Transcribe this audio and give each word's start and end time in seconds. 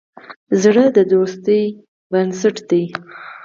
زړه 0.61 0.85
د 0.95 0.97
دوستی 1.11 1.63
بنسټ 2.11 2.55
دی. 2.69 2.83